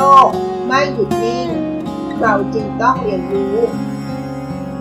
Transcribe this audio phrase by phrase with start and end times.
[0.00, 0.28] โลก
[0.66, 1.48] ไม่หยุดนิ่ง
[2.20, 3.56] เราจึงต้องเรียนรู้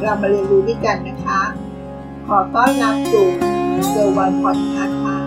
[0.02, 1.42] เรามาเรียนรู้ด้วยกันนะคะ
[2.28, 3.28] ขอต้อนรับสู่
[3.90, 5.18] เกอร์วันพอดแคสต์ค่ะ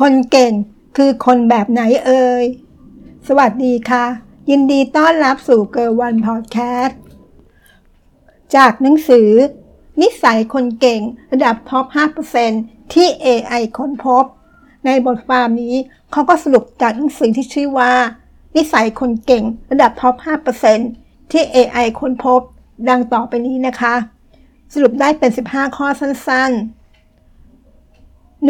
[0.00, 0.52] คนเก่ง
[0.96, 2.44] คือคนแบบไหนเอ่ย
[3.28, 4.04] สวัสดีค่ะ
[4.50, 7.00] ยินดีต้อนรับสู่เกอร์วันพอดแคสต์
[8.56, 9.30] จากหนังสือ
[10.00, 11.00] นิสัยคนเก่ง
[11.32, 11.84] ระดับท็อป
[12.38, 14.24] 5%ที่ AI ค้นพบ
[14.84, 15.74] ในบทความนี้
[16.12, 17.92] เขาก็สรุปจากหนังสือที่ชื่อว่า
[18.56, 20.14] นิสัยคนเก่งระดับท็อป
[20.74, 22.40] 5%ที่ AI ค้นพบ
[22.88, 23.94] ดังต่อไปนี้นะคะ
[24.74, 26.76] สรุปได้เป็น 15 ข้อสั้น ๆ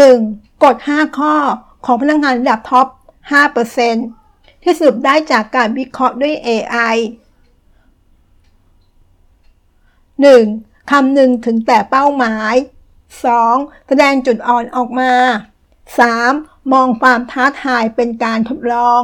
[0.01, 0.65] 1.
[0.65, 1.35] กฎ 5 ข้อ
[1.85, 2.87] ของพนักงานระดับท็อป
[3.75, 6.97] 5%ที่สรุปได้จากการวิเคราะห์ด้วย AI
[10.21, 10.76] 1.
[10.91, 12.55] คำหนึ่งถึงแต่เป้าหมาย
[13.23, 13.88] 2.
[13.88, 15.13] แสดงจุดอ่อนออกมา
[15.93, 16.73] 3.
[16.73, 19.02] มองความท้าทายเป็นการทดลอง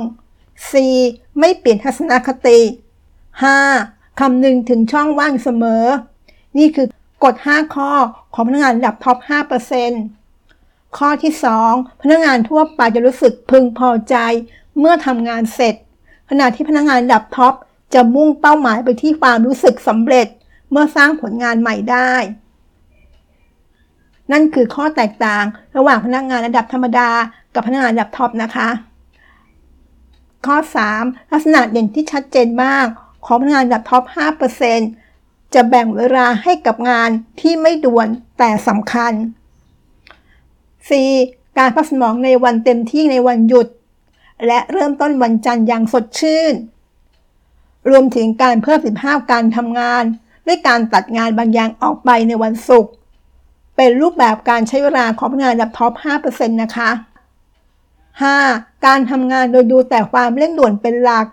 [0.68, 1.38] 4.
[1.38, 2.60] ไม่เปลี่ยนทัศนคติ
[3.40, 4.20] 5.
[4.20, 5.84] คำหนึ่งถึงช่องว่างเสมอ
[6.58, 6.86] นี่คือ
[7.24, 7.92] กฎ 5 ข้อ
[8.34, 9.18] ของพนักงานระดับท็อป
[10.02, 11.32] 5%ข้อที่
[11.66, 14.16] 2 พนักงานทั่วไปจะรู้สึกพึงพอใจ
[14.78, 15.74] เมื่อทำงานเสร็จ
[16.30, 17.54] ขณะที่พนักงานระดับท็อป
[17.94, 20.28] จะมุ่งเป้าหมายไปที่ความรู้สึกสำเร็จ
[20.72, 22.14] เมื่อสร้างผลงานใหม่ได้
[24.32, 25.44] นั่นคือข้อแตกต่าง
[25.76, 27.10] ระหว่างพนักงานระดับธรรมดา
[27.54, 28.68] กับพนักงานระดับท็อปนะคะ
[30.46, 30.56] ข้อ
[30.94, 32.86] 3 ลักษณะเด่นที่ชัดเจนมาก
[33.24, 34.02] ของพนักงานระดับท็อป
[34.78, 39.12] 5%จะแบ่งเวลาให้กับงานที่ไม่ด่วนแต่สำคัญ
[40.74, 41.58] 4.
[41.58, 43.68] การพักสมองในวันเต็มที่ในวันหยุด
[44.46, 46.54] และเริ่มต้นวันจันทร์อย่างสดชื่น
[47.88, 50.04] รวมถึงการเพิ่มสิทธิภาการทำงาน
[50.46, 52.92] ด้วยการตัดงานบางอย่างออกไปในวันศุกร์
[53.76, 56.90] เป็นรูปแบบการใช้เวลาของพนักงานระดับท็อป 5%นะคะ
[58.28, 58.86] 5.
[58.86, 61.26] การทำงานโดยดูแต่ความเร่งด่วนเป็นหลัก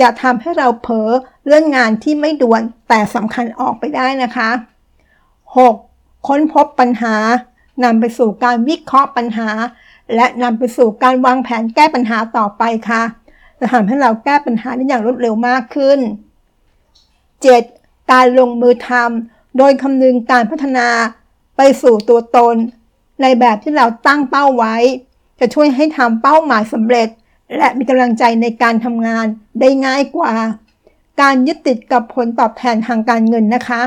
[0.00, 1.10] จะทำให้เราเผลอ
[1.46, 4.50] เรื่องงานที่ไม่ด่วนแต่สำคัญออกไปได้นะคะ
[5.58, 6.26] 6.
[6.28, 7.16] ค้นพบปัญหา
[7.84, 9.50] นำไปสู่การวิเคราะห์ปัญหา
[10.14, 13.02] และนำไปสู่การวางแผนแก้ปัญหาต่อไปค่ะ
[13.58, 15.98] จะทำให้เราแก้ปัญหาได้อย่างรวดเร็วมากขึ้น
[17.40, 17.75] 7.
[18.12, 20.88] การลงมือทำโดยคำนึงการพัฒนา
[21.56, 22.56] ไปสู่ตัวตน
[23.22, 24.76] ในแบบที่เราตั้งเป้าไว้
[25.40, 27.08] จะช่วยให้ทำเป้าหมายสำเร็จ
[27.56, 29.26] และมีกำลังใจในการทำงาน
[29.60, 30.32] ได้ง่ายกว่า
[31.20, 33.82] การยึดติดกับผลตอบแทนทางการเงินนะคะ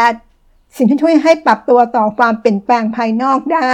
[0.00, 0.76] 8.
[0.76, 3.70] สิ่งที่ช่วยให้ปรับตัวต่อความเปลี่ยนแปลงภายนอกได้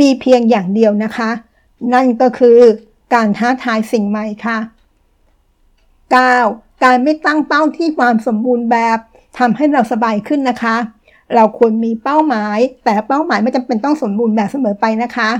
[0.00, 1.30] มีเพียงอย่างเดียวนะคะ
[1.92, 2.58] นั่นก็คือ
[3.14, 4.58] การท้าทายสิ่งใหม่ค่ะ
[6.14, 6.65] 9.
[6.86, 8.98] การไม่ตั้งเป้าที่ความสมบูรณ์แบบ
[9.38, 10.76] ทำให้เราสบายขึ้นนะคะ
[11.34, 15.30] เราควรมีเป้าหมาย แต่เป้าหมายไม่จำเป็นต้องสมบูรณ์แบบเสมอไปนะคะ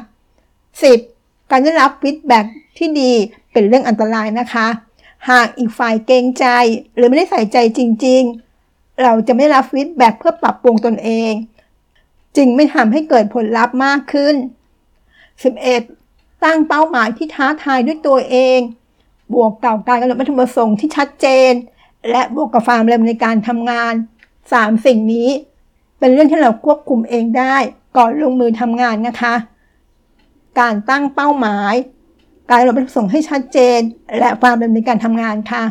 [0.71, 1.51] 10.
[1.51, 2.41] การได้รับฟีดแบ็
[2.79, 3.13] ที่ดี
[3.53, 4.67] เป็นเรื่องอันตรายนะคะ
[5.31, 6.47] หากอีกฝ่ายเกรงใจ
[6.97, 8.23] หรือไม่ได้ใส่ใจจริง
[8.63, 11.33] ๆ เราจะไม่รับฟีดแบ็เพื่อปรับปรุงตนเอง
[12.37, 14.35] จึงไม่ทำให้เกิดผลลัพธ์มากขึ้น
[15.59, 16.45] 11.
[16.45, 18.59] ตั้งเป้าหมายที่ท้าทายด้วยตัวเอง
[19.35, 21.53] บวกกับการกำหนดวัตถุประสงค์ที่ชัดเจน
[22.11, 23.93] และบวกกับความเร็วในการทำงาน
[24.41, 25.29] 3 สิ่งนี้
[25.99, 27.57] เป็นเรื่องที่เราควบคุมเองได้
[27.97, 29.35] ก่อนลงมือทำงานนะคะ
[30.61, 31.75] การตั้งเป้าหมาย
[32.51, 33.81] การกำหนดวัตถุประสงค์ให้ชัดเจน
[34.19, 35.65] และความเร็วในการทำงานค่ะ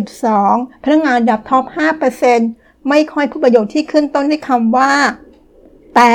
[0.00, 0.84] 12.
[0.84, 1.64] พนักงานดับท็อป
[2.26, 4.92] 5%ไม่ค่อยพูดประโยชน์ที่ขึ้นต้นด้วยคำว่า
[5.96, 6.14] แต่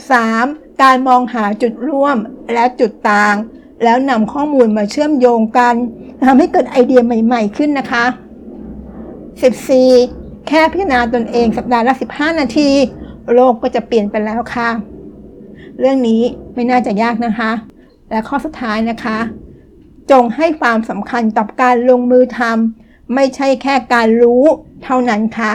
[0.00, 0.82] 13.
[0.82, 2.16] การมองหาจุดร่วม
[2.52, 3.36] และจุดต่าง
[3.84, 5.74] แล้วนำข้อมูลมาเชื่อมโยงกัน
[6.26, 8.04] ทำให้เกิดไอเดียใหม่ ๆ ขึ้นนะคะ
[9.66, 10.48] 14.
[10.48, 12.70] แค่พิจารณาตนเองสัปดาห์ละ 15 นาที
[13.34, 14.68] โลกก็จะเปลี่ยนไปแล้วค่ะ
[15.78, 16.22] เรื่องนี้
[16.54, 17.50] ไม่น่าจะยากนะคะ
[18.10, 19.18] และข้อสุดท้ายนะคะ
[20.10, 24.44] จงให้ความสำคัญกับการลงมือทำไม่ใช่แค่การรู้
[24.84, 25.52] เท่านั้นค่ะ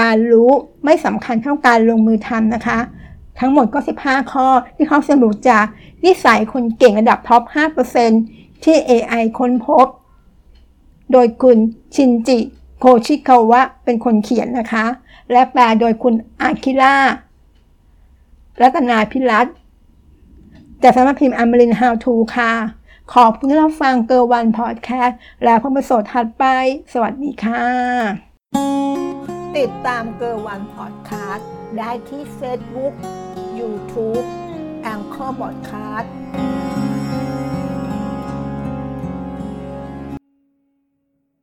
[0.00, 0.50] การรู้
[0.84, 2.78] ไม่สำคัญเท่าการลงมือทำนะคะ
[3.40, 5.64] ทั้งหมดก็ 15 ข้อที่เขาสรุปจาก
[6.04, 7.42] นิสัยคนเก่งระดับท็อป
[8.02, 9.86] 5%ที่ AI ค้นพบ
[11.12, 11.58] โดยคุณ
[11.94, 12.38] ชินจิ
[12.78, 14.86] โคชิคาวะเป็นคนเขียนนะคะ
[15.32, 16.96] และแปลโดยคุณอาคิล่า
[18.60, 19.46] รัตนาพิรัต
[20.82, 22.52] จากสำนักพิมพ์อมรินทร์ How to ค่ะ
[23.14, 26.44] ขอบคุณที่รับฟังเกอร์วันพอดแคสต์ แล้วพบกันสดถัดไป
[26.92, 32.94] สวัสดีค่ะ ติดตามเกอร์วันพอดแคสต์ได้ที่เฟซบุ๊ก
[33.58, 34.20] ยูทูบ
[34.82, 36.12] แองเกอร์พอดคาสต์